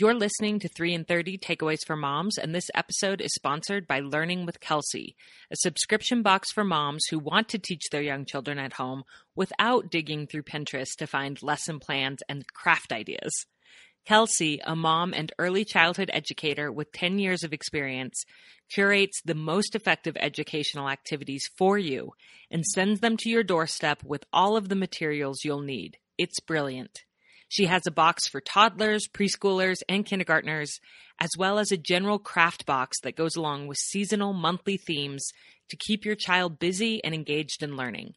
[0.00, 3.98] You're listening to 3 in 30 Takeaways for Moms, and this episode is sponsored by
[3.98, 5.16] Learning with Kelsey,
[5.50, 9.02] a subscription box for moms who want to teach their young children at home
[9.34, 13.32] without digging through Pinterest to find lesson plans and craft ideas.
[14.06, 18.24] Kelsey, a mom and early childhood educator with 10 years of experience,
[18.72, 22.12] curates the most effective educational activities for you
[22.52, 25.96] and sends them to your doorstep with all of the materials you'll need.
[26.16, 27.02] It's brilliant.
[27.48, 30.80] She has a box for toddlers, preschoolers, and kindergartners,
[31.18, 35.30] as well as a general craft box that goes along with seasonal monthly themes
[35.70, 38.14] to keep your child busy and engaged in learning.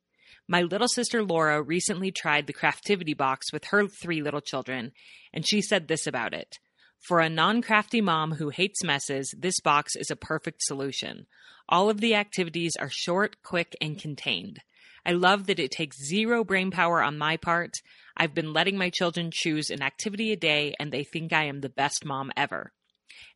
[0.48, 4.91] My little sister Laura recently tried the Craftivity box with her three little children,
[5.34, 6.60] and she said this about it.
[7.00, 11.26] For a non crafty mom who hates messes, this box is a perfect solution.
[11.70, 14.60] All of the activities are short, quick, and contained.
[15.05, 17.74] I love that it takes zero brain power on my part.
[18.16, 21.62] I've been letting my children choose an activity a day, and they think I am
[21.62, 22.72] the best mom ever.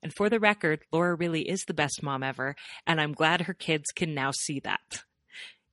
[0.01, 2.55] And for the record, Laura really is the best mom ever,
[2.85, 5.03] and I'm glad her kids can now see that.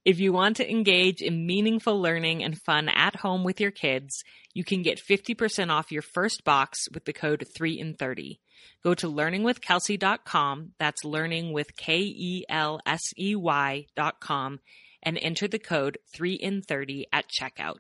[0.05, 4.25] If you want to engage in meaningful learning and fun at home with your kids,
[4.53, 8.41] you can get 50% off your first box with the code 3 in 30.
[8.83, 14.61] Go to learningwithkelsey.com, that's learning with K E L S E Y.com,
[15.05, 17.77] and enter the code 3 in 30 at checkout.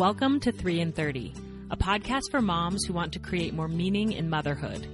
[0.00, 1.34] Welcome to 3 in 30,
[1.70, 4.86] a podcast for moms who want to create more meaning in motherhood.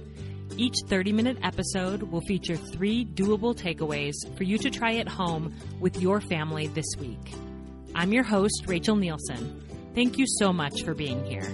[0.57, 5.55] Each 30 minute episode will feature three doable takeaways for you to try at home
[5.79, 7.33] with your family this week.
[7.95, 9.61] I'm your host, Rachel Nielson.
[9.95, 11.47] Thank you so much for being here.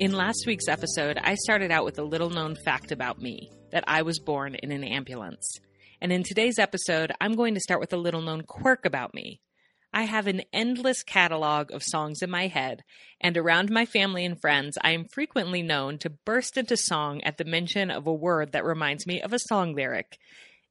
[0.00, 3.84] In last week's episode, I started out with a little known fact about me that
[3.86, 5.60] I was born in an ambulance.
[6.00, 9.40] And in today's episode, I'm going to start with a little known quirk about me.
[9.92, 12.84] I have an endless catalog of songs in my head,
[13.20, 17.36] and around my family and friends, I am frequently known to burst into song at
[17.36, 20.18] the mention of a word that reminds me of a song lyric.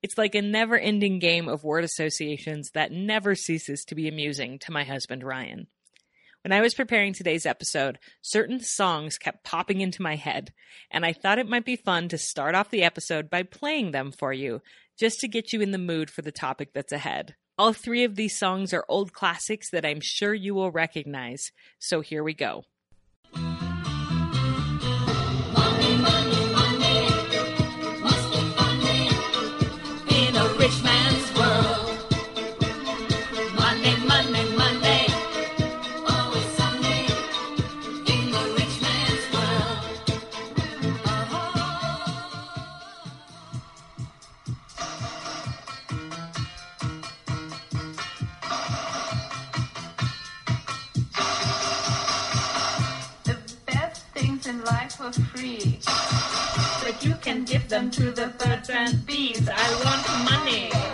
[0.02, 4.60] It's like a never ending game of word associations that never ceases to be amusing
[4.60, 5.68] to my husband Ryan.
[6.44, 10.54] When I was preparing today's episode, certain songs kept popping into my head,
[10.90, 14.12] and I thought it might be fun to start off the episode by playing them
[14.12, 14.62] for you
[14.98, 17.36] just to get you in the mood for the topic that's ahead.
[17.58, 22.02] All three of these songs are old classics that I'm sure you will recognize, so
[22.02, 22.64] here we go.
[54.72, 55.80] Life for free.
[56.84, 59.48] But you can give them to the birds and bees.
[59.48, 60.87] I want money.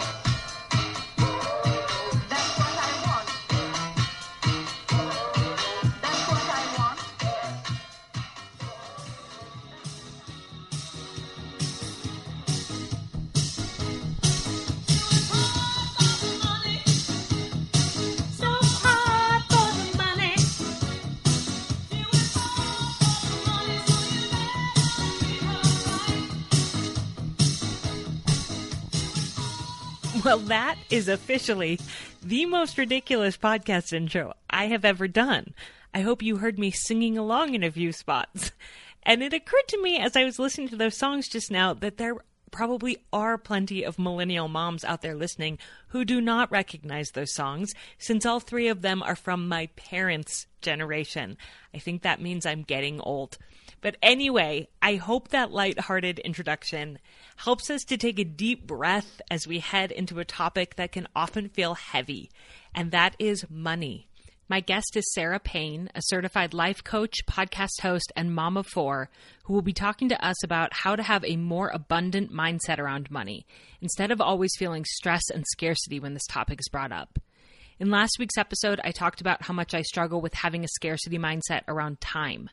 [30.47, 31.79] That is officially
[32.21, 35.53] the most ridiculous podcast intro I have ever done.
[35.93, 38.51] I hope you heard me singing along in a few spots.
[39.03, 41.97] And it occurred to me as I was listening to those songs just now that
[41.97, 42.15] there
[42.53, 45.57] probably are plenty of millennial moms out there listening
[45.89, 50.45] who do not recognize those songs, since all three of them are from my parents'
[50.61, 51.35] generation.
[51.73, 53.37] I think that means I'm getting old.
[53.81, 56.99] But anyway, I hope that lighthearted introduction
[57.35, 61.07] helps us to take a deep breath as we head into a topic that can
[61.13, 62.31] often feel heavy,
[62.73, 64.07] and that is money.
[64.53, 69.09] My guest is Sara Payne, a certified life coach, podcast host, and mom of four,
[69.45, 73.09] who will be talking to us about how to have a more abundant mindset around
[73.09, 73.47] money,
[73.81, 77.17] instead of always feeling stress and scarcity when this topic is brought up.
[77.79, 81.17] In last week's episode, I talked about how much I struggle with having a scarcity
[81.17, 82.47] mindset around time.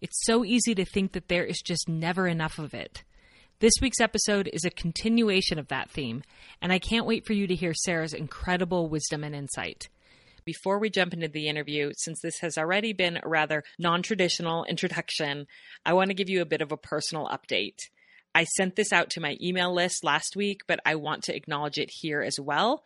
[0.00, 3.04] It's so easy to think that there is just never enough of it.
[3.60, 6.24] This week's episode is a continuation of that theme,
[6.60, 9.88] and I can't wait for you to hear Sara's incredible wisdom and insight.
[10.46, 14.64] Before we jump into the interview, since this has already been a rather non traditional
[14.64, 15.48] introduction,
[15.84, 17.80] I want to give you a bit of a personal update.
[18.32, 21.78] I sent this out to my email list last week, but I want to acknowledge
[21.78, 22.84] it here as well.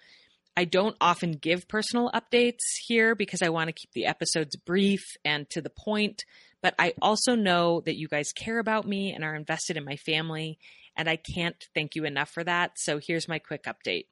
[0.57, 5.03] I don't often give personal updates here because I want to keep the episodes brief
[5.23, 6.25] and to the point,
[6.63, 9.97] but I also know that you guys care about me and are invested in my
[9.97, 10.59] family,
[10.97, 12.73] and I can't thank you enough for that.
[12.77, 14.07] So here's my quick update.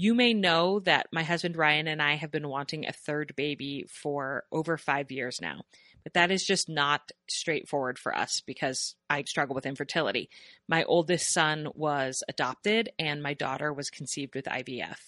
[0.00, 3.84] You may know that my husband Ryan and I have been wanting a third baby
[3.90, 5.62] for over five years now.
[6.04, 10.30] But that is just not straightforward for us because I struggle with infertility.
[10.68, 15.00] My oldest son was adopted, and my daughter was conceived with IVF.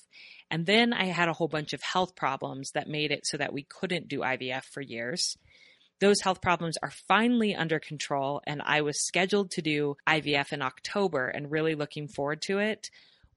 [0.50, 3.52] And then I had a whole bunch of health problems that made it so that
[3.52, 5.36] we couldn't do IVF for years.
[6.00, 10.62] Those health problems are finally under control, and I was scheduled to do IVF in
[10.62, 12.90] October and really looking forward to it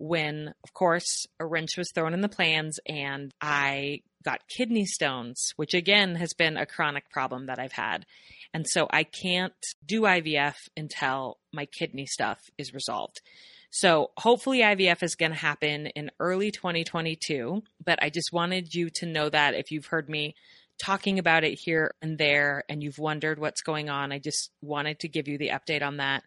[0.04, 5.54] when, of course, a wrench was thrown in the plans and I got kidney stones,
[5.56, 8.06] which again has been a chronic problem that I've had.
[8.54, 9.54] And so I can't
[9.86, 13.22] do IVF until my kidney stuff is resolved.
[13.70, 18.90] So hopefully IVF is going to happen in early 2022, but I just wanted you
[18.96, 20.36] to know that if you've heard me
[20.84, 25.00] talking about it here and there and you've wondered what's going on, I just wanted
[25.00, 26.24] to give you the update on that.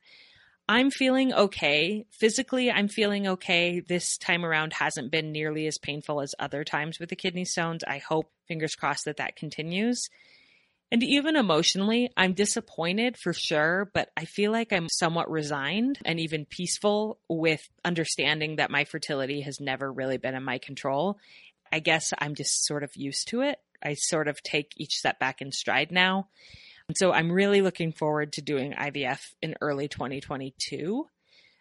[0.68, 2.06] I'm feeling okay.
[2.10, 3.80] Physically, I'm feeling okay.
[3.80, 7.84] This time around hasn't been nearly as painful as other times with the kidney stones.
[7.86, 10.08] I hope, fingers crossed, that that continues.
[10.90, 16.18] And even emotionally, I'm disappointed for sure, but I feel like I'm somewhat resigned and
[16.18, 21.18] even peaceful with understanding that my fertility has never really been in my control.
[21.72, 23.58] I guess I'm just sort of used to it.
[23.82, 26.28] I sort of take each setback in stride now.
[26.94, 31.06] So I'm really looking forward to doing IVF in early 2022.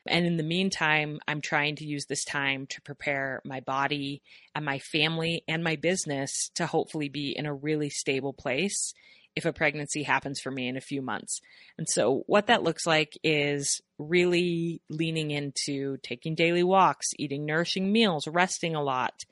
[0.08, 4.22] And in the meantime, I'm trying to use this time to prepare my body
[4.54, 8.94] and my family and my business to hopefully be in a really stable place
[9.36, 11.42] if a pregnancy happens for me in a few months.
[11.80, 17.92] And so, what that looks like is really leaning into taking daily walks, eating nourishing
[17.92, 19.26] meals, resting a lot,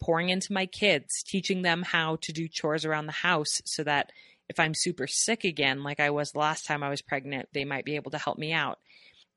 [0.00, 4.12] pouring into my kids, teaching them how to do chores around the house so that
[4.48, 7.84] if I'm super sick again, like I was last time I was pregnant, they might
[7.84, 8.78] be able to help me out.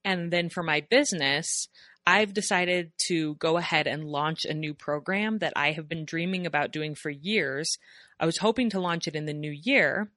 [0.04, 1.68] And then for my business,
[2.06, 6.46] I've decided to go ahead and launch a new program that I have been dreaming
[6.46, 7.78] about doing for years.
[8.19, 10.12] I was hoping to launch it in the new year,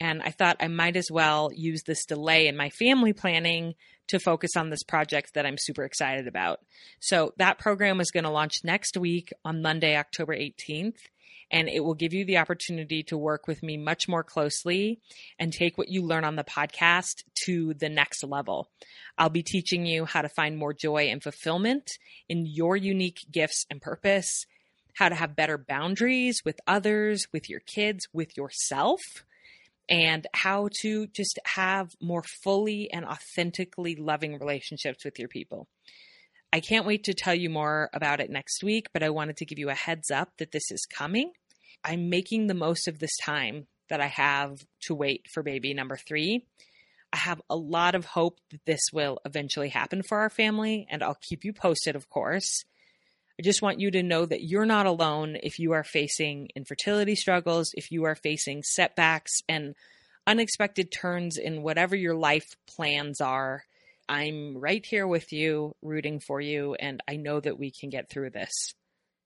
[0.00, 3.74] and I thought I might as well use this delay in my family planning
[4.08, 6.60] to focus on this project that I'm super excited about.
[7.00, 10.96] So that program is going to launch next week on Monday, October 18th
[11.50, 15.00] and it will give you the opportunity to work with me much more closely
[15.38, 18.68] and take what you learn on the podcast to the next level.
[19.16, 21.98] I'll be teaching you how to find more joy and fulfillment
[22.28, 24.46] in your unique gifts and purpose,
[24.94, 29.00] how to have better boundaries with others, with your kids, with yourself.
[29.88, 35.68] And how to just have more fully and authentically loving relationships with your people.
[36.52, 39.44] I can't wait to tell you more about it next week, but I wanted to
[39.44, 41.32] give you a heads up that this is coming.
[41.84, 45.96] I'm making the most of this time that I have to wait for baby number
[45.96, 46.44] three.
[47.12, 51.02] I have a lot of hope that this will eventually happen for our family, and
[51.02, 52.64] I'll keep you posted, of course.
[53.38, 57.14] I just want you to know that you're not alone if you are facing infertility
[57.14, 59.74] struggles, if you are facing setbacks and
[60.26, 63.64] unexpected turns in whatever your life plans are.
[64.08, 68.08] I'm right here with you, rooting for you, and I know that we can get
[68.08, 68.74] through this.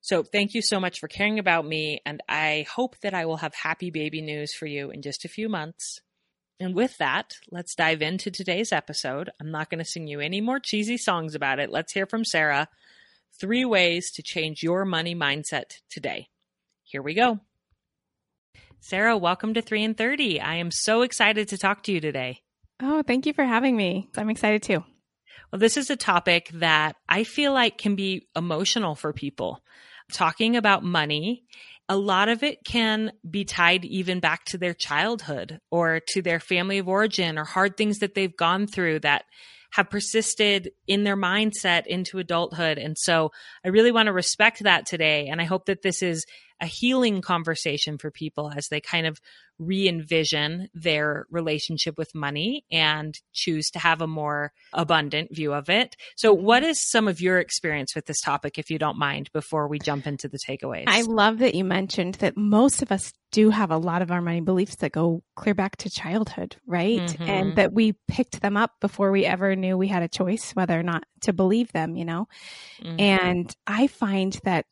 [0.00, 3.36] So, thank you so much for caring about me, and I hope that I will
[3.36, 6.00] have happy baby news for you in just a few months.
[6.58, 9.30] And with that, let's dive into today's episode.
[9.40, 11.70] I'm not going to sing you any more cheesy songs about it.
[11.70, 12.68] Let's hear from Sara.
[13.38, 16.28] Three ways to change your money mindset today.
[16.82, 17.40] Here we go.
[18.80, 20.40] Sara, welcome to 3 in 30.
[20.40, 22.40] I am so excited to talk to you today.
[22.82, 24.08] Oh, thank you for having me.
[24.16, 24.84] I'm excited too.
[25.52, 29.62] Well, this is a topic that I feel like can be emotional for people.
[30.12, 31.44] Talking about money,
[31.88, 36.40] a lot of it can be tied even back to their childhood or to their
[36.40, 39.24] family of origin or hard things that they've gone through that
[39.72, 42.78] have persisted in their mindset into adulthood.
[42.78, 43.30] And so
[43.64, 45.28] I really want to respect that today.
[45.28, 46.24] And I hope that this is
[46.60, 49.20] a healing conversation for people as they kind of
[49.58, 55.68] re envision their relationship with money and choose to have a more abundant view of
[55.68, 55.96] it.
[56.16, 59.68] So, what is some of your experience with this topic, if you don't mind, before
[59.68, 60.84] we jump into the takeaways?
[60.86, 64.20] I love that you mentioned that most of us do have a lot of our
[64.20, 67.00] money beliefs that go clear back to childhood, right?
[67.00, 67.28] Mhm.
[67.28, 70.78] And that we picked them up before we ever knew we had a choice whether
[70.78, 72.26] or not to believe them, you know?
[72.82, 73.00] Mhm.
[73.00, 74.66] And I find that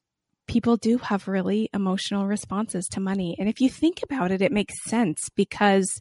[0.49, 3.37] people do have really emotional responses to money.
[3.39, 6.01] And if you think about it, it makes sense because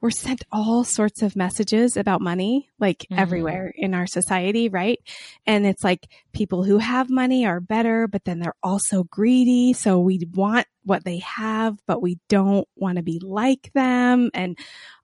[0.00, 3.18] we're sent all sorts of messages about money, like Mhm.
[3.18, 5.00] everywhere in our society, right?
[5.44, 9.72] And it's like people who have money are better, but then they're also greedy.
[9.72, 14.56] So we want what they have, but we don't want to be like them and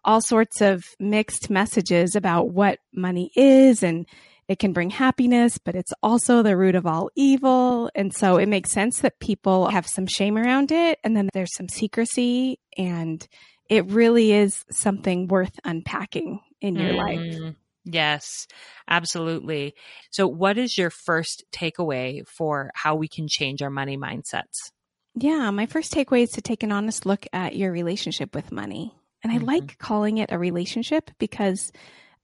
[0.05, 4.07] all sorts of mixed messages about what money is and
[4.49, 7.91] it can bring happiness, but it's also the root of all evil.
[7.95, 10.99] And so it makes sense that people have some shame around it.
[11.03, 13.27] And then there's some secrecy and
[13.71, 17.21] it really is something worth unpacking in your life.
[17.21, 18.47] Mm, Yes,
[18.89, 19.75] absolutely.
[20.11, 24.71] So, what is your first takeaway for how we can change our money mindsets?
[25.15, 28.95] Yeah, my first takeaway is to take an honest look at your relationship with money.
[29.23, 29.47] And I Mhm.
[29.47, 31.73] like calling it a relationship because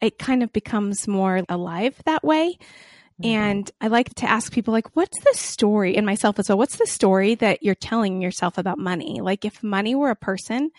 [0.01, 2.59] it kind of becomes more alive that way.
[3.23, 6.57] And I like to ask people like, what's the story and myself as well?
[6.57, 9.21] What's the story that you're telling yourself about money?
[9.21, 10.71] Like if money were a person,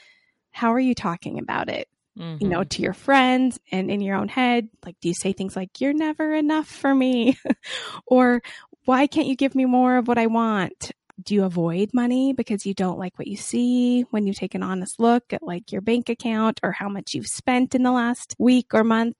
[0.50, 1.88] how are you talking about it?
[2.18, 2.42] Mhm.
[2.42, 4.70] You know, to your friends and in your own head?
[4.84, 7.38] Like, do you say things like, you're never enough for me?
[8.08, 8.42] or
[8.86, 10.92] why can't you give me more of what I want?
[11.22, 14.64] Do you avoid money because you don't like what you see when you take an
[14.64, 18.36] honest look at like your bank account or how much you've spent in the last
[18.40, 19.18] week or month?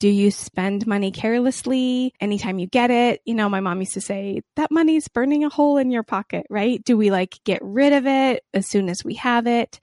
[0.00, 3.20] Do you spend money carelessly anytime you get it?
[3.24, 6.46] You know, my mom used to say that money's burning a hole in your pocket,
[6.48, 6.82] right?
[6.84, 9.80] Do we like get rid of it as soon as we have it?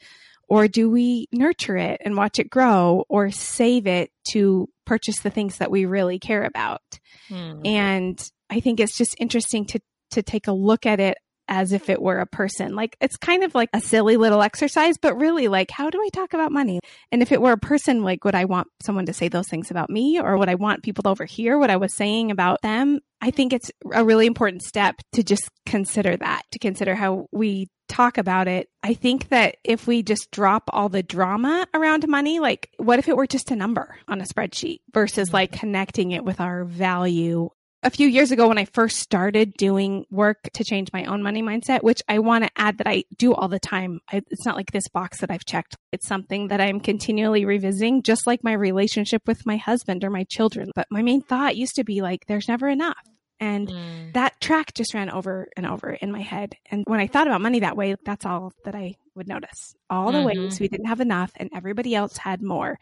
[0.47, 5.31] Or do we nurture it and watch it grow or save it to purchase the
[5.31, 6.83] things that we really care about?
[7.29, 7.67] Mm.
[7.67, 11.89] And I think it's just interesting to, to take a look at it as if
[11.89, 12.75] it were a person.
[12.75, 16.09] Like it's kind of like a silly little exercise, but really like, how do I
[16.09, 16.79] talk about money?
[17.11, 19.71] And if it were a person, like, would I want someone to say those things
[19.71, 22.99] about me or would I want people to overhear what I was saying about them?
[23.21, 27.69] I think it's a really important step to just consider that, to consider how we
[27.87, 28.67] talk about it.
[28.83, 33.07] I think that if we just drop all the drama around money, like what if
[33.07, 35.59] it were just a number on a spreadsheet versus like mm-hmm.
[35.59, 37.49] connecting it with our value
[37.85, 41.41] a few years ago when I first started doing work to change my own money
[41.43, 43.99] mindset, which I want to add that I do all the time.
[44.11, 45.77] I, it's not like this box that I've checked.
[45.91, 50.25] It's something that I'm continually revisiting, just like my relationship with my husband or my
[50.29, 50.71] children.
[50.75, 52.97] But my main thought used to be like, there's never enough.
[53.39, 54.13] And Mm.
[54.13, 56.55] that track just ran over and over in my head.
[56.71, 59.75] And when I thought about money that way, that's all that I would notice.
[59.89, 60.25] All the Mhm.
[60.25, 62.77] ways we didn't have enough and everybody else had more.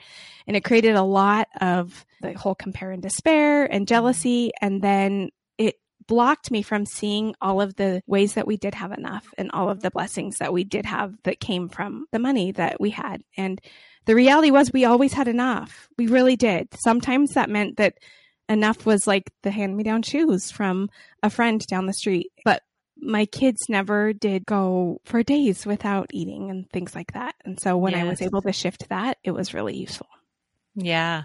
[0.47, 4.51] And it created a lot of the whole compare and despair and jealousy.
[4.61, 5.75] And then it
[6.07, 9.69] blocked me from seeing all of the ways that we did have enough and all
[9.69, 13.23] of the blessings that we did have that came from the money that we had.
[13.37, 13.61] And
[14.05, 15.87] the reality was we always had enough.
[15.97, 16.67] We really did.
[16.83, 17.95] Sometimes that meant that
[18.49, 20.89] enough was like the hand me down shoes from
[21.21, 22.31] a friend down the street.
[22.43, 22.61] But
[23.05, 27.35] my kids never did go for days without eating and things like that.
[27.45, 30.07] And so when I was able to shift that, it was really useful.
[30.75, 31.23] Yeah.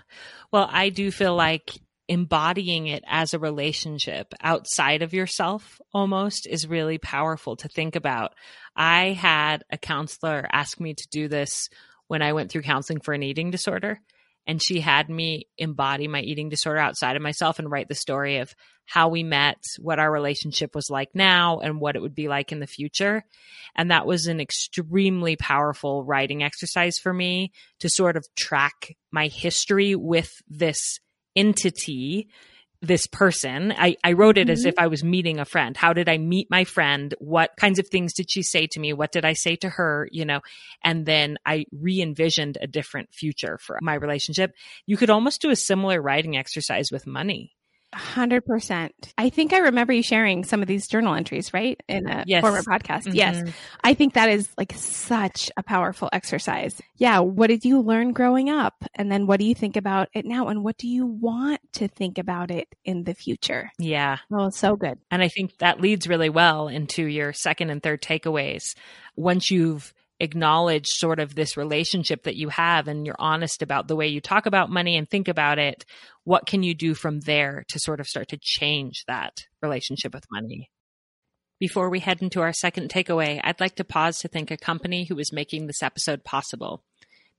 [0.53, 1.73] Well, I do feel like
[2.09, 8.35] embodying it as a relationship outside of yourself almost is really powerful to think about.
[8.75, 11.69] I had a counselor ask me to do this
[12.07, 14.01] when I went through counseling for an eating disorder.
[14.49, 18.39] And she had me embody my eating disorder outside of myself and write the story
[18.39, 18.55] of
[18.87, 22.51] how we met, what our relationship was like now, and what it would be like
[22.51, 23.23] in the future.
[23.77, 29.27] And that was an extremely powerful writing exercise for me to sort of track my
[29.27, 30.99] history with this
[31.37, 32.29] entity,
[32.81, 33.73] this person.
[33.77, 34.69] I, I wrote it as Mhm.
[34.69, 35.77] if I was meeting a friend.
[35.77, 37.13] How did I meet my friend?
[37.19, 38.93] What kinds of things did she say to me?
[38.93, 40.09] What did I say to her?
[40.13, 40.41] You know,
[40.85, 44.53] and then I re envisioned a different future for my relationship.
[44.87, 47.53] You could almost do a similar writing exercise with money.
[47.95, 48.93] Hundred percent.
[49.17, 51.81] I think I remember you sharing some of these journal entries, right?
[51.89, 52.43] In a Yes.
[52.43, 53.15] former podcast.
[53.15, 53.37] Yes.
[53.37, 53.53] Mhm.
[53.83, 56.79] I think that is like such a powerful exercise.
[56.97, 57.21] Yeah.
[57.21, 58.85] What did you learn growing up?
[58.95, 60.49] And then what do you think about it now?
[60.49, 63.71] And what do you want to think about it in the future?
[63.79, 64.19] Yeah.
[64.31, 64.99] Oh, so good.
[65.11, 68.75] And I think that leads really well into your second and third takeaways.
[69.17, 73.97] Once you've acknowledged sort of this relationship that you have and you're honest about the
[73.97, 75.85] way you talk about money and think about it,
[76.25, 79.33] what can you do from there to sort of start to change that
[79.63, 80.71] relationship with money?
[81.61, 85.05] Before we head into our second takeaway, I'd like to pause to thank a company
[85.05, 86.85] who is making this episode possible.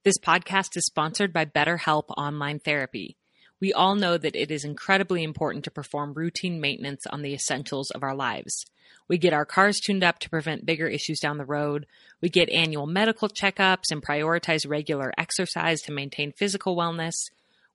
[0.04, 3.18] This podcast is sponsored by BetterHelp Online Therapy.
[3.62, 7.92] We all know that it is incredibly important to perform routine maintenance on the essentials
[7.92, 8.66] of our lives.
[9.10, 11.86] We get our cars tuned up to prevent bigger issues down the road.
[12.22, 17.16] We get annual medical checkups and prioritize regular exercise to maintain physical wellness.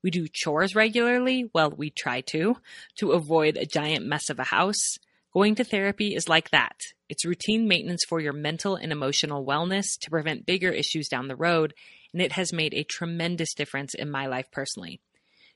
[0.02, 2.56] We do chores regularly, well, we try to,
[2.96, 4.98] to avoid a giant mess of a house.
[5.32, 6.76] Going to therapy is like that.
[7.08, 11.36] It's routine maintenance for your mental and emotional wellness to prevent bigger issues down the
[11.36, 11.74] road,
[12.12, 15.00] and it has made a tremendous difference in my life personally.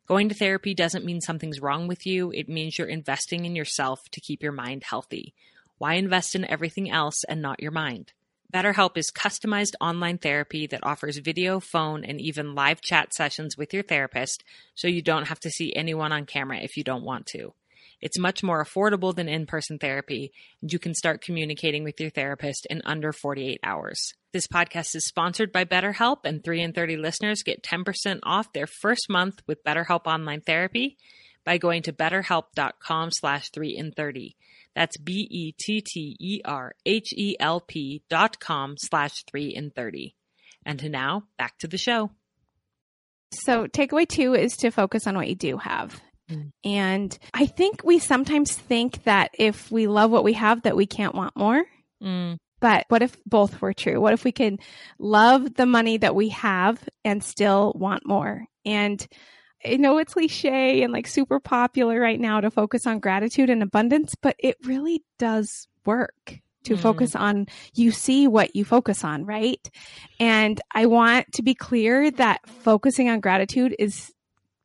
[0.08, 4.08] Going to therapy doesn't mean something's wrong with you, it means you're investing in yourself
[4.12, 5.34] to keep your mind healthy.
[5.76, 8.14] Why invest in everything else and not your mind?
[8.50, 13.74] BetterHelp is customized online therapy that offers video, phone, and even live chat sessions with
[13.74, 14.42] your therapist,
[14.74, 17.52] so you don't have to see anyone on camera if you don't want to.
[18.00, 22.10] It's much more affordable than in person therapy, and you can start communicating with your
[22.10, 24.14] therapist in under 48 hours.
[24.32, 28.66] This podcast is sponsored by BetterHelp, and 3 in 30 listeners get 10% off their
[28.66, 30.96] first month with BetterHelp Online Therapy
[31.44, 34.36] by going to betterhelp.com slash 3 in 30.
[34.74, 35.62] That's E B-E-T-T-E-R-H-E-L-P
[38.08, 40.14] dot com slash 3 in 30.
[40.64, 42.10] And now, back to the show.
[43.32, 46.00] So, takeaway two is to focus on what you do have.
[46.30, 46.50] Mm.
[46.64, 50.86] And I think we sometimes think that if we love what we have, that we
[50.86, 51.64] can't want more.
[52.02, 54.00] Mm, But what if both were true?
[54.00, 54.58] What if we can
[54.98, 58.44] love the money that we have and still want more?
[58.64, 59.06] And
[59.64, 63.62] I know it's cliche and like super popular right now to focus on gratitude and
[63.62, 66.80] abundance, but it really does work to Mm.
[66.80, 69.70] focus on you see what you focus on, right?
[70.20, 74.12] And I want to be clear that focusing on gratitude is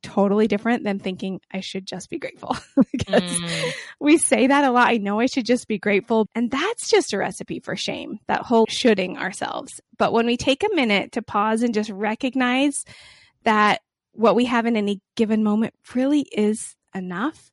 [0.04, 2.56] totally different than thinking I should just be grateful.
[2.92, 4.88] because mm, we say that a lot.
[4.88, 6.28] I know I should just be grateful.
[6.34, 9.80] And that's just a recipe for shame, that whole shoulding ourselves.
[9.98, 12.84] But when we take a minute to pause and just recognize
[13.44, 13.80] that
[14.12, 17.50] what we have in any given moment really is enough,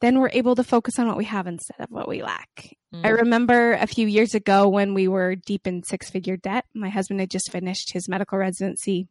[0.00, 2.76] then we're able to focus on what we have instead of what we lack.
[2.94, 3.04] mm.
[3.04, 6.64] I remember a few years ago when we were deep in six figure debt.
[6.74, 9.08] My husband had just finished his medical residency.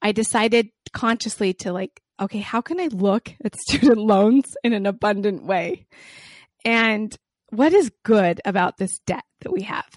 [0.00, 4.86] I decided consciously to like, okay, how can I look at student loans in an
[4.86, 5.86] abundant way?
[6.64, 7.14] And
[7.50, 9.88] what is good about this debt that we have?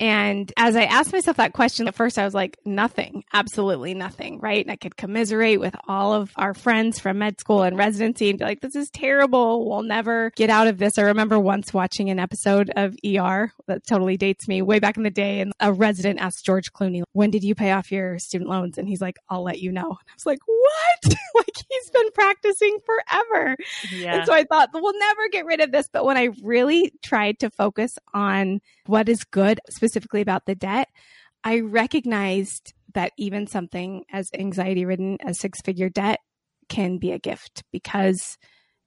[0.00, 4.40] And as I asked myself that question, at first I was like, nothing, absolutely nothing,
[4.40, 4.64] right?
[4.64, 8.38] And I could commiserate with all of our friends from med school and residency and
[8.38, 9.68] be like, this is terrible.
[9.68, 10.98] We'll never get out of this.
[10.98, 15.04] I remember once watching an episode of ER that totally dates me way back in
[15.04, 15.40] the day.
[15.40, 18.78] And a resident asked George Clooney, when did you pay off your student loans?
[18.78, 19.86] And he's like, I'll let you know.
[19.86, 21.14] And I was like, what?
[21.36, 23.56] like he's been practicing forever.
[23.92, 24.16] yeah.
[24.16, 25.88] And so I thought, we'll never get rid of this.
[25.92, 30.88] But when I really tried to focus on what is good, specifically about the debt,
[31.42, 36.20] I recognized that even something as anxiety ridden as six figure debt
[36.68, 38.38] can be a gift because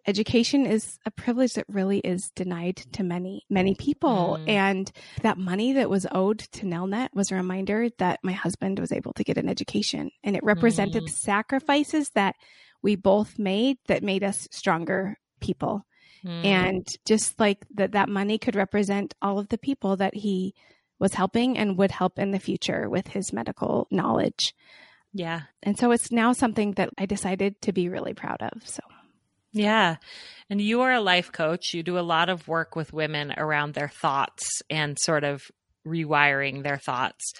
[0.07, 4.38] education is a privilege that really is denied to many, many people.
[4.39, 4.49] Mm.
[4.49, 8.91] And that money that was owed to Nelnet was a reminder that my husband was
[8.91, 11.10] able to get an education and it represented Mm.
[11.10, 12.36] sacrifices that
[12.81, 15.83] we both made that made us stronger people
[16.25, 16.45] Mm.
[16.45, 20.53] and just like that that money could represent all of the people that he
[20.99, 24.53] was helping and would help in the future with his medical knowledge
[25.13, 25.41] yeah.
[25.63, 28.82] and so it's now something that i decided to be really proud of so
[29.53, 29.95] Yeah.
[30.49, 31.73] And you are a life coach.
[31.73, 35.43] You do a lot of work with women around their thoughts and sort of
[35.86, 37.34] rewiring their thoughts.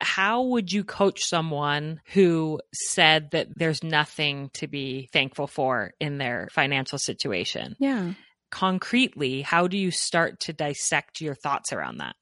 [0.00, 6.18] How would you coach someone who said that there's nothing to be thankful for in
[6.18, 7.76] their financial situation?
[7.78, 8.12] yeah.
[8.50, 12.16] Concretely, how do you start to dissect your thoughts around that?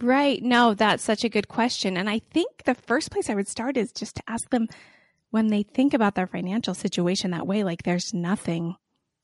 [0.00, 0.42] right.
[0.42, 1.96] No that's such a good question.
[1.96, 4.68] And i think the first place i would start is just to ask them
[5.30, 8.76] when they think about their financial situation that way like there's nothing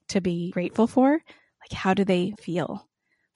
[0.09, 1.12] to be grateful for.
[1.12, 2.87] Like how do they feel?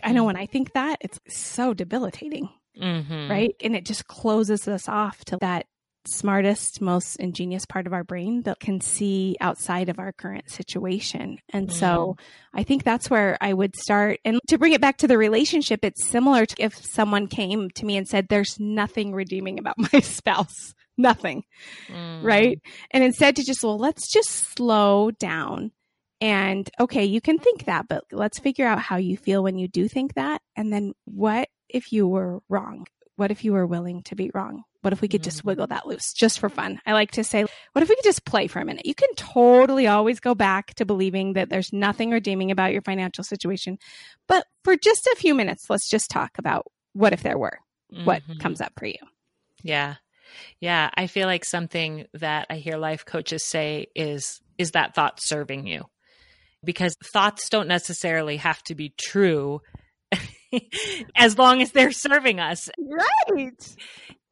[0.02, 0.26] I know mm-hmm.
[0.26, 3.30] when i think that it's so debilitating Mm-hmm.
[3.30, 3.54] right?
[3.62, 5.66] And it just closes us off to that
[6.06, 11.38] smartest, most ingenious part of our brain that can see outside of our current situation.
[11.52, 12.16] And so
[12.54, 14.18] I think that's where I would start.
[14.24, 17.84] And to bring it back to the relationship, it's similar to if someone came to
[17.84, 21.42] me and said, There's nothing redeeming about my spouse, nothing,
[21.90, 22.22] Mm.
[22.24, 22.58] right?
[22.90, 25.72] And instead to just, well, let's just slow down.
[26.20, 29.68] And okay, you can think that, but let's figure out how you feel when you
[29.68, 30.40] do think that.
[30.56, 32.86] And then what if you were wrong?
[33.16, 34.62] What if you were willing to be wrong?
[34.82, 35.46] What if we could just Mhm.
[35.46, 36.80] wiggle that loose just for fun?
[36.86, 38.86] I like to say, what if we could just play for a minute?
[38.86, 43.24] You can totally always go back to believing that there's nothing redeeming about your financial
[43.24, 43.78] situation.
[44.28, 47.58] But for just a few minutes, let's just talk about what if there were?
[48.04, 48.38] What Mhm.
[48.38, 48.98] comes up for you?
[49.64, 49.96] Yeah.
[50.60, 50.90] Yeah.
[50.94, 55.66] I feel like something that I hear life coaches say is, is that thought serving
[55.66, 55.86] you?
[56.64, 59.60] Because thoughts don't necessarily have to be true
[61.16, 62.68] as long as they're serving us.
[62.78, 63.76] Right.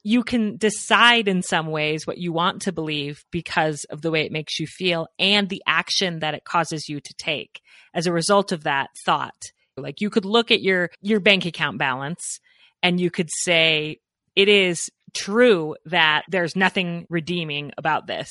[0.02, 4.22] You can decide in some ways what you want to believe because of the way
[4.24, 7.60] it makes you feel and the action that it causes you to take
[7.92, 9.42] as a result of that thought.
[9.76, 12.40] Like you could look at your your bank account balance
[12.82, 13.98] and you could say
[14.36, 18.30] it is true that there's nothing redeeming about this.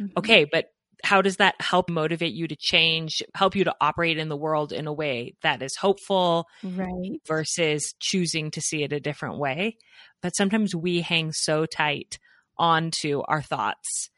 [0.00, 0.12] Mhm.
[0.16, 0.66] Okay, but
[1.04, 4.72] how does that help motivate you to change, help you to operate in the world
[4.72, 7.20] in a way that is hopeful Right.
[7.26, 9.78] versus choosing to see it a different way?
[10.22, 12.18] But sometimes we hang so tight
[12.58, 14.10] onto our thoughts.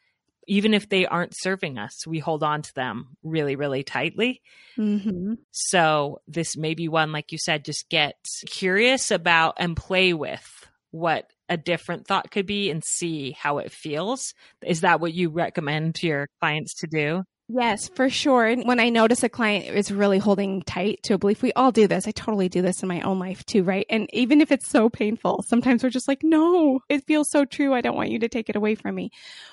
[0.49, 4.42] Even if they aren't serving us, we hold on to them really, really tightly.
[4.77, 8.16] hmm So this may be one, like you said, just get
[8.51, 13.71] curious about and play with what a different thought could be and see how it
[13.71, 14.33] feels.
[14.65, 17.25] Is that what you recommend to your clients to do?
[17.49, 18.47] Yes, for sure.
[18.47, 21.71] And when I notice a client is really holding tight to a belief, we all
[21.71, 22.09] do this.
[22.09, 23.85] I totally do this in my own life too, right?
[23.91, 27.75] And even if it's so painful, sometimes we're just like, no, it feels so true.
[27.75, 29.11] I don't want you to take it away from me.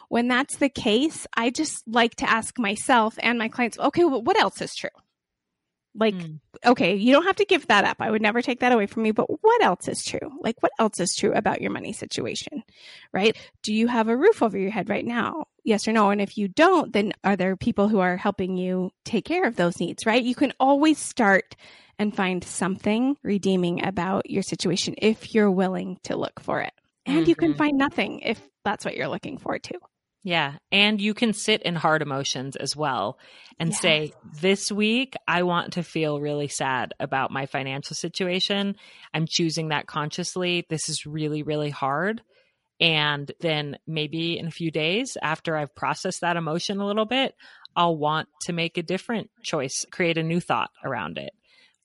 [0.08, 4.22] When that's the case, I just like to ask myself and my clients, okay, well,
[4.22, 4.90] what else is true?
[6.00, 6.40] Like, Mm.
[6.66, 7.98] okay, you don't have to give that up.
[8.00, 10.32] I would never take that away from you, but what else is true?
[10.42, 12.64] Like, what else is true about your money situation,
[13.14, 13.38] right?
[13.64, 15.46] Do you have a roof over your head right now?
[15.64, 16.10] Yes or no?
[16.10, 19.56] And if you don't, then are there people who are helping you take care of
[19.58, 20.24] those needs, right?
[20.24, 21.56] You can always start
[22.00, 26.74] and find something redeeming about your situation if you're willing to look for it.
[27.06, 27.58] And you can Mhm.
[27.58, 29.80] find nothing if that's what you're looking for too.
[30.30, 30.58] Yeah.
[30.72, 33.18] And you can sit in hard emotions as well
[33.60, 38.76] and say, this week, I want to feel really sad about my financial situation.
[39.12, 40.68] I'm choosing that consciously.
[40.70, 42.22] This is really, really hard.
[42.80, 47.34] And then maybe in a few days after I've processed that emotion a little bit,
[47.76, 51.34] I'll want to make a different choice, create a new thought around it.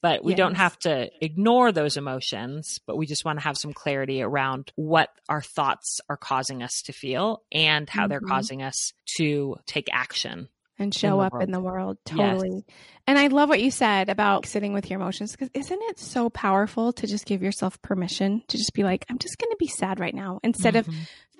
[0.04, 3.72] But we don't have to ignore those emotions, but we just want to have some
[3.72, 8.28] clarity around what our thoughts are causing us to feel and how they're Mhm.
[8.28, 10.48] causing us to take action.
[10.76, 12.16] and show the up in the world Yes.
[12.40, 12.64] totally
[13.06, 16.28] and i love what you said about sitting with your emotions because isn't it so
[16.28, 19.68] powerful to just give yourself permission to just be like i'm just going to be
[19.68, 20.94] sad right now instead of Mhm.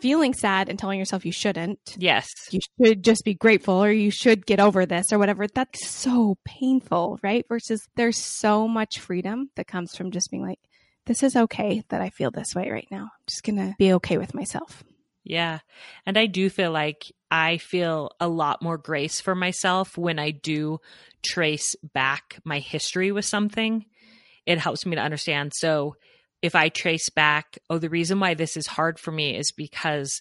[0.05, 2.29] Feeling sad and telling yourself you shouldn't yes.
[2.51, 6.37] you should just be grateful or you should get over this or whatever that's so
[6.45, 10.59] painful right versus there's so much freedom that comes from just being like
[11.07, 13.95] this is okay that i feel this way right now i'm just going to be
[13.95, 14.85] okay with myself
[15.25, 15.61] Yeah.
[16.05, 20.31] And I do feel like I feel a lot more grace for myself when I
[20.31, 20.81] do
[21.23, 23.87] trace back my history with something.
[24.45, 25.53] It helps me to understand.
[25.55, 25.97] So
[26.45, 30.21] if I trace back, oh, the reason why this is hard for me is because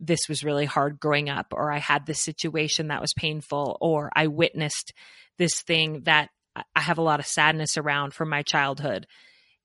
[0.00, 4.10] this was really hard growing up, or I had this situation that was painful, or
[4.16, 4.92] I witnessed
[5.38, 9.06] this thing that I- have a lot of sadness around from my childhood.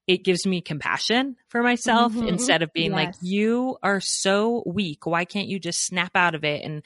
[0.05, 2.27] It gives me compassion for myself Mhm.
[2.27, 5.07] instead of being like, you are so weak.
[5.07, 6.83] Why can't you just snap out of it and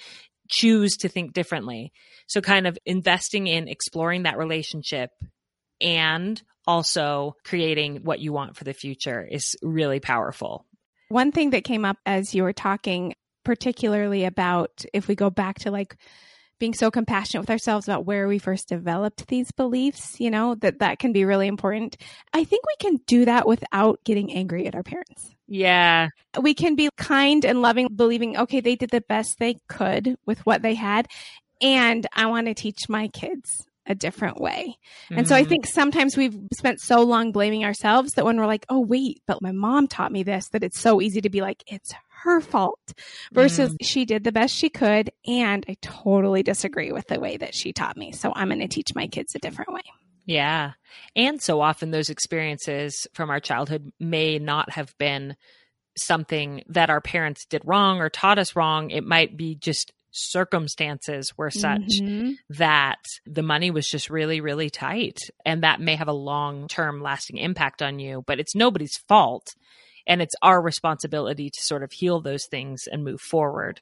[0.49, 1.91] choose to think differently?
[2.27, 5.11] So, kind of investing in exploring that relationship
[5.81, 10.65] and also creating what you want for the future is really powerful.
[11.09, 15.59] One thing that came up as you were talking, particularly about if we go back
[15.59, 15.97] to like
[16.61, 20.77] being so compassionate with ourselves about where we first developed these beliefs, you know, that
[20.79, 21.97] that can be really important.
[22.33, 25.33] I think we can do that without getting angry at our parents.
[25.47, 26.09] Yeah.
[26.39, 30.45] We can be kind and loving, believing, okay, they did the best they could with
[30.45, 31.07] what they had.
[31.61, 34.77] And I want to teach my kids a different way.
[35.09, 35.49] And so I Mhm.
[35.49, 39.41] think sometimes we've spent so long blaming ourselves that when we're like, oh, wait, but
[39.41, 41.91] my mom taught me this, that it's so easy to be like, it's
[42.23, 42.79] her fault
[43.31, 45.09] versus she did the best she could.
[45.25, 48.11] And I totally disagree with the way that she taught me.
[48.11, 49.81] So I'm going to teach my kids a different way.
[50.25, 50.73] Yeah.
[51.15, 55.35] And so often those experiences from our childhood may not have been
[55.97, 58.91] something that our parents did wrong or taught us wrong.
[58.91, 62.35] It might be just circumstances were such Mhm.
[62.49, 65.17] that the money was just really, really tight.
[65.45, 69.47] And that may have a long term lasting impact on you, but it's nobody's fault.
[70.07, 73.81] And it's our responsibility to sort of heal those things and move forward.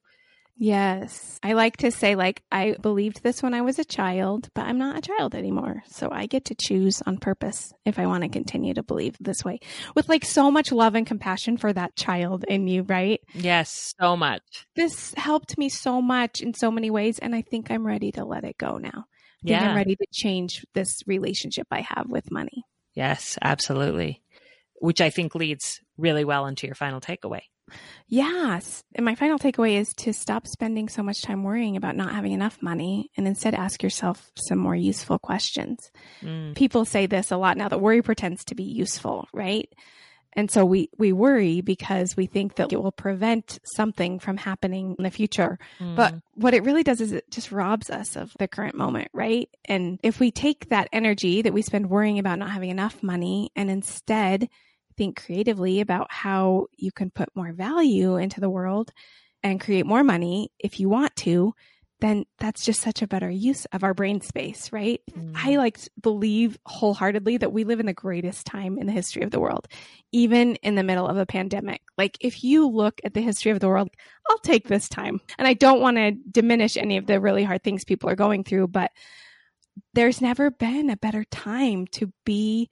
[0.62, 1.40] Yes.
[1.42, 4.78] I like to say, like, I believed this when I was a child, but I'm
[4.78, 5.84] not a child anymore.
[5.88, 9.46] So I get to choose on purpose if I want to continue to believe this
[9.46, 9.62] way
[9.96, 13.22] with like so much love and compassion for that child in you, right?
[13.34, 14.68] Yes, so much.
[14.76, 17.20] This helped me so much in so many ways.
[17.20, 18.90] And I think I'm ready to let it go now.
[18.90, 19.70] I think Yeah.
[19.70, 22.66] I'm ready to change this relationship I have with money.
[22.96, 24.22] Yes, absolutely.
[24.82, 27.44] Which I think leads really well into your final takeaway.
[28.08, 28.84] Yes.
[28.96, 32.32] And my final takeaway is to stop spending so much time worrying about not having
[32.32, 35.92] enough money and instead ask yourself some more useful questions.
[36.22, 36.56] Mm.
[36.56, 39.70] People say this a lot now that worry pretends to be useful, right?
[40.34, 44.96] And so we, we worry because we think that it will prevent something from happening
[44.98, 45.58] in the future.
[45.80, 46.22] But Mm.
[46.36, 49.50] what it really does is it just robs us of the current moment, right?
[49.66, 53.50] And if we take that energy that we spend worrying about not having enough money
[53.56, 54.50] and instead
[55.00, 58.92] think creatively about how you can put more value into the world
[59.42, 61.54] and create more money if you want to,
[62.02, 65.00] then that's just such a better use of our brain space, right?
[65.18, 65.32] Mm.
[65.36, 69.22] I like to believe wholeheartedly that we live in the greatest time in the history
[69.22, 69.70] of the world,
[70.12, 71.82] even in the middle of a pandemic.
[71.98, 73.90] Like if you look at the history of the world,
[74.30, 75.22] I'll take this time.
[75.38, 78.44] And I don't want to diminish any of the really hard things people are going
[78.44, 78.92] through, but
[79.94, 82.70] there's never been a better time to be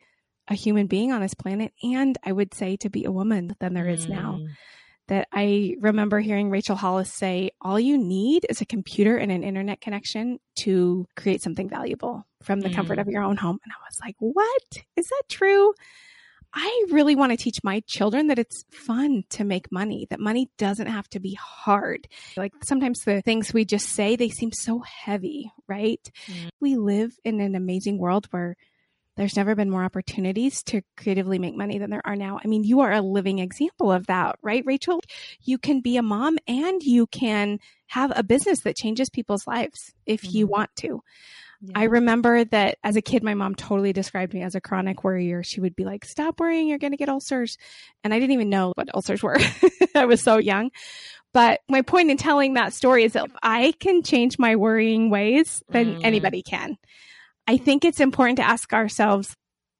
[0.47, 3.73] a human being on this planet and I would say to be a woman than
[3.73, 4.47] there is now Mm.
[5.07, 9.43] that I remember hearing Rachel Hollis say, all you need is a computer and an
[9.43, 13.01] internet connection to create something valuable from the comfort Mm.
[13.01, 13.59] of your own home.
[13.63, 14.83] And I was like, what?
[14.95, 15.73] Is that true?
[16.53, 20.49] I really want to teach my children that it's fun to make money, that money
[20.57, 22.07] doesn't have to be hard.
[22.37, 25.99] Like sometimes the things we just say, they seem so heavy, right?
[26.27, 26.49] Mm.
[26.61, 28.55] We live in an amazing world where
[29.17, 32.39] there's never been more opportunities to creatively make money than there are now.
[32.43, 35.01] I mean, you are a living example of that, right, Rachel?
[35.41, 39.93] You can be a mom and you can have a business that changes people's lives
[40.05, 40.51] if you Mhm.
[40.51, 41.01] want to.
[41.61, 41.71] Yeah.
[41.79, 45.41] I remember that as a kid, my mom totally described me as a chronic worrier.
[45.41, 47.57] She would be like, Stop worrying, you're going to get ulcers.
[48.03, 49.37] And I didn't even know what ulcers were.
[49.95, 50.69] I was so young.
[51.33, 55.09] But my point in telling that story is that if I can change my worrying
[55.09, 55.99] ways, then Mm.
[56.03, 56.77] anybody can.
[57.47, 59.33] I think it's important to ask ourselves,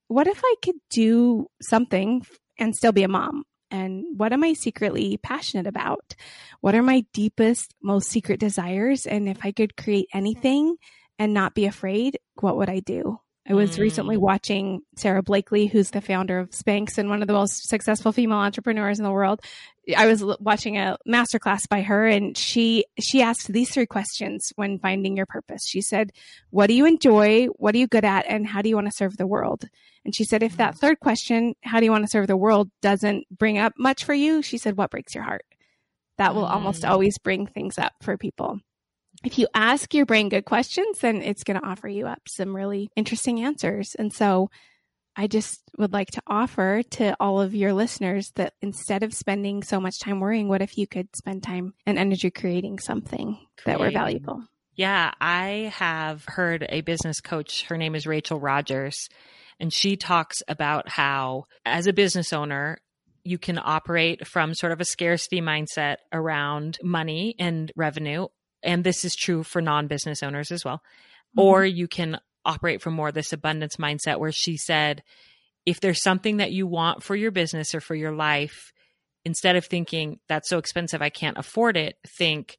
[0.08, 2.26] what if I could do something
[2.58, 3.44] and still be a mom?
[3.70, 6.16] And what am I secretly passionate about?
[6.62, 9.06] What are my deepest, most secret desires?
[9.06, 10.78] And if I could create anything
[11.20, 13.20] and not be afraid, what would I do?
[13.50, 13.80] I was Mm.
[13.80, 18.12] recently watching Sara Blakely, who's the founder of Spanx and one of the most successful
[18.12, 19.40] female entrepreneurs in the world.
[19.96, 24.52] I was l- watching a masterclass by her and she she asked these three questions
[24.58, 25.62] when finding your purpose.
[25.66, 26.12] She said,
[26.50, 27.46] "What do you enjoy?
[27.56, 28.26] What are you good at?
[28.28, 29.70] And how do you want to serve the world?"
[30.04, 32.70] And she said, if that third question, "How do you want to serve the world?"
[32.82, 35.46] doesn't bring up much for you, she said, "What breaks your heart?"
[36.18, 36.90] That will almost Mm.
[36.90, 38.60] always bring things up for people
[39.24, 42.56] if you ask your brain good questions, then it's going to offer you up some
[42.56, 43.96] really interesting answers.
[43.98, 44.50] And so
[45.16, 49.64] I just would like to offer to all of your listeners that instead of spending
[49.64, 53.80] so much time worrying, what if you could spend time and energy creating something that
[53.80, 54.44] were valuable?
[54.76, 59.10] Yeah, I have heard a business coach, her name is Rachel Rogers,
[59.60, 62.78] and she talks about how, as a business owner,
[63.24, 68.28] you can operate from sort of a scarcity mindset around money and revenue.
[68.64, 70.78] And this is true for non business owners as well.
[70.78, 71.40] Mm-hmm.
[71.42, 75.04] Or you can operate from more this abundance mindset where she said,
[75.66, 78.72] if there's something that you want for your business or for your life,
[79.26, 82.58] instead of thinking that's so expensive, I can't afford it, think,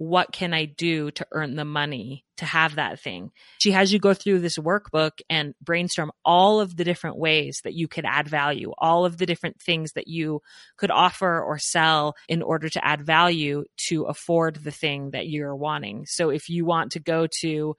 [0.00, 3.32] what can I do to earn the money to have that thing?
[3.58, 7.74] She has you go through this workbook and brainstorm all of the different ways that
[7.74, 10.40] you could add value, all of the different things that you
[10.78, 15.54] could offer or sell in order to add value to afford the thing that you're
[15.54, 16.06] wanting.
[16.06, 17.76] So if you want to go to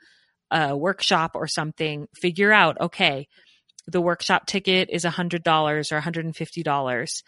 [0.51, 3.27] a workshop or something, figure out, okay,
[3.87, 5.41] the workshop ticket is $100
[5.91, 7.21] or $150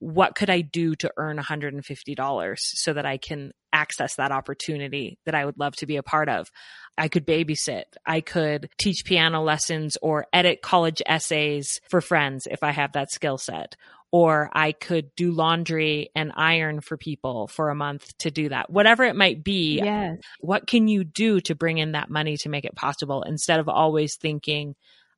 [0.00, 5.34] what could I do to earn $150 so that I can access that opportunity that
[5.34, 6.50] I would love to be a part of?
[6.96, 7.84] I could babysit.
[8.04, 13.10] I could teach piano lessons or edit college essays for friends if I have that
[13.10, 13.76] skill set.
[14.10, 18.70] Or I could do laundry and iron for people for a month to do that.
[18.70, 20.16] Whatever it might be, Yes.
[20.40, 23.68] what can you do to bring in that money to make it possible instead of
[23.68, 24.74] always thinking,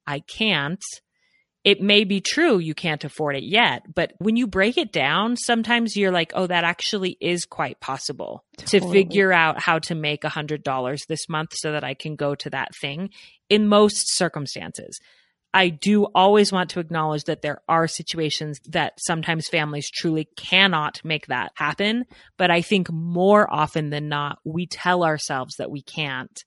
[0.08, 0.82] I can't?
[1.62, 5.36] It may be true you can't afford it yet, but when you break it down,
[5.36, 10.24] sometimes you're like, oh, that actually is quite possible to figure out how to make
[10.24, 13.10] a hundred dollars this month so that I can go to that thing
[13.50, 14.98] in most circumstances.
[15.52, 21.00] I do always want to acknowledge that there are situations that sometimes families truly cannot
[21.04, 22.04] make that happen.
[22.38, 26.42] But I think more often than not, we tell ourselves that we can't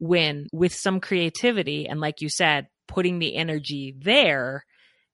[0.00, 4.64] when with some creativity and like you said, putting the energy there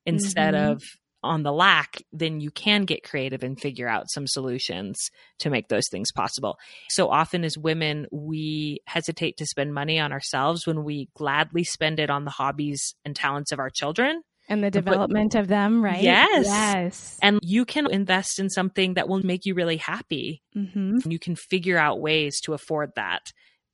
[0.07, 0.73] instead Mhm.
[0.73, 0.83] of
[1.23, 4.99] on the lack, then you can get creative and figure out some solutions
[5.39, 6.59] to make those things possible.
[6.91, 11.99] So often as women, we hesitate to spend money on ourselves when we gladly spend
[11.99, 14.23] it on the hobbies and talents of our children.
[14.51, 16.03] And the But- development of them, right?
[16.03, 16.45] Yes.
[16.45, 17.19] Yes.
[17.23, 20.43] And you can invest in something that will make you really happy.
[20.55, 20.99] Mm-hmm.
[21.05, 23.33] And you can figure out ways to afford that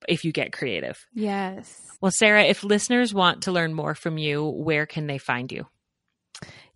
[0.09, 1.07] if you get creative.
[1.13, 1.81] Yes.
[2.01, 5.67] Well, Sara, if listeners want to learn more from you, where can they find you?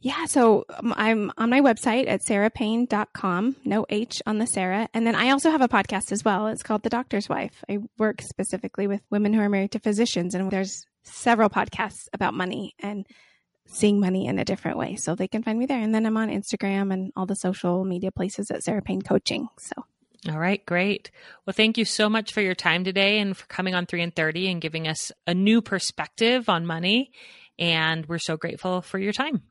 [0.00, 4.86] Yeah, so um, I'm on my website at sarapayne.com, no H on the Sara.
[4.92, 6.48] And then I also have a podcast as well.
[6.48, 7.64] It's called The Doctor's Wife.
[7.70, 12.34] I work specifically with women who are married to physicians, and there's several podcasts about
[12.34, 12.74] money.
[12.80, 13.06] And
[13.66, 14.96] seeing money in a different way.
[14.96, 15.80] So they can find me there.
[15.80, 19.48] And then I'm on Instagram and all the social media places at Sara Payne Coaching.
[19.58, 19.84] So
[20.28, 21.10] All right, great.
[21.44, 24.10] Well, thank you so much for your time today and for coming on 3 in
[24.10, 27.12] 30 and giving us a new perspective on money.
[27.58, 29.42] And we're so grateful for your time.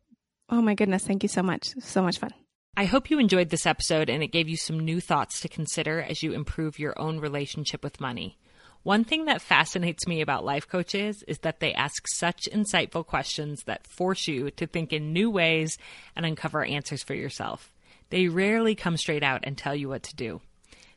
[0.50, 1.06] Oh my goodness.
[1.06, 1.74] Thank you so much.
[1.80, 2.32] So much fun.
[2.76, 6.02] I hope you enjoyed this episode and it gave you some new thoughts to consider
[6.02, 8.40] as you improve your own relationship with money.
[8.82, 13.64] One thing that fascinates me about life coaches is that they ask such insightful questions
[13.66, 15.78] that force you to think in new ways
[16.16, 17.72] and uncover answers for yourself.
[18.10, 20.42] They rarely come straight out and tell you what to do.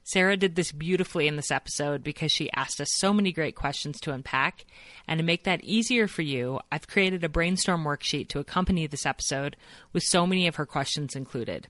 [0.06, 3.98] Sara did this beautifully in this episode because she asked us so many great questions
[4.00, 4.64] to unpack.
[5.08, 9.04] And to make that easier for you, I've created a brainstorm worksheet to accompany this
[9.04, 9.56] episode
[9.92, 11.66] with so many of her questions included.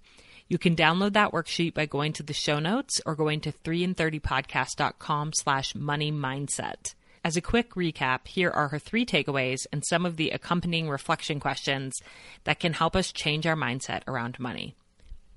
[0.49, 5.33] You can download that worksheet by going to the show notes or going to 3in30podcast.com
[5.33, 6.92] slash money mindset.
[7.25, 11.40] As a quick recap, here are her three takeaways and some of the accompanying reflection
[11.40, 12.03] questions
[12.44, 14.75] that can help us change our mindset around money.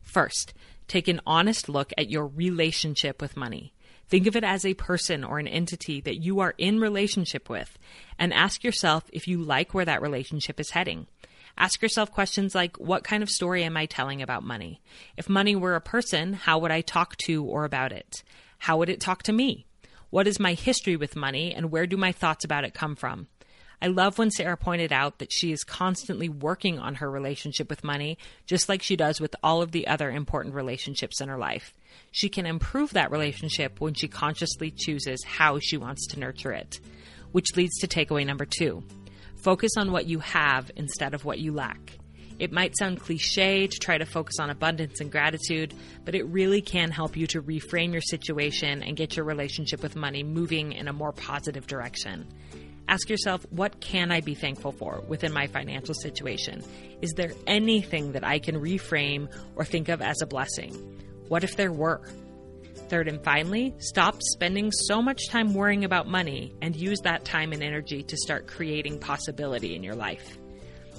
[0.02, 0.54] First,
[0.90, 3.74] take an honest look at your relationship with money.
[4.10, 7.78] Think of it as a person or an entity that you are in relationship with
[8.18, 11.08] and ask yourself if you like where that relationship is heading.
[11.58, 14.82] Ask yourself questions like what kind of story am I telling about money?
[15.16, 18.24] If money were a person, how would I talk to or about it?
[18.58, 19.68] How would it talk to me?
[20.10, 23.28] What is my history with money and where do my thoughts about it come from?
[23.82, 27.84] I love when Sara pointed out that she is constantly working on her relationship with
[27.84, 31.74] money, just like she does with all of the other important relationships in her life.
[32.12, 36.82] She can improve that relationship when she consciously chooses how she wants to nurture it.
[37.32, 38.84] Which leads to takeaway number two
[39.38, 41.98] focus on what you have instead of what you lack.
[42.40, 46.62] It might sound cliche to try to focus on abundance and gratitude, but it really
[46.62, 50.88] can help you to reframe your situation and get your relationship with money moving in
[50.88, 52.28] a more positive direction.
[52.90, 56.64] Ask yourself, what can I be thankful for within my financial situation?
[57.04, 60.74] Is there anything that I can reframe or think of as a blessing?
[61.28, 62.02] What if there were?
[62.90, 67.54] Third and finally, stop spending so much time worrying about money and use that time
[67.54, 70.40] and energy to start creating possibility in your life.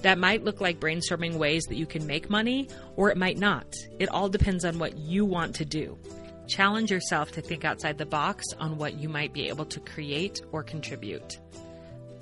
[0.03, 3.67] That might look like brainstorming ways that you can make money, or it might not.
[3.99, 5.99] It all depends on what you want to do.
[6.47, 10.41] Challenge yourself to think outside the box on what you might be able to create
[10.53, 11.41] or contribute.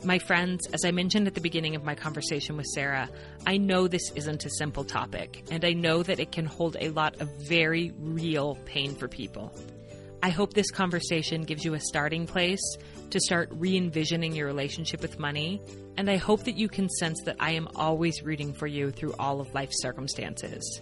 [0.04, 3.08] My friends, as I mentioned at the beginning of my conversation with Sara,
[3.46, 6.90] I know this isn't a simple topic, and I know that it can hold a
[6.90, 9.52] lot of very real pain for people.
[10.22, 12.76] I hope this conversation gives you a starting place
[13.10, 15.60] to start re envisioning your relationship with money,
[15.96, 19.14] and I hope that you can sense that I am always rooting for you through
[19.18, 20.80] all of life's circumstances.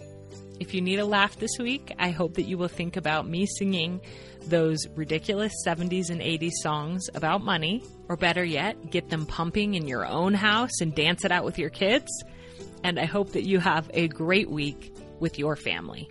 [0.59, 3.45] If you need a laugh this week, I hope that you will think about me
[3.45, 4.01] singing
[4.47, 9.87] those ridiculous 70s and 80s songs about money, or better yet, get them pumping in
[9.87, 12.07] your own house and dance it out with your kids.
[12.83, 16.09] And I hope that you have a great week with your family.